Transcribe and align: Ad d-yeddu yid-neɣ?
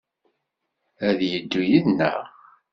Ad 1.07 1.15
d-yeddu 1.19 1.61
yid-neɣ? 1.69 2.19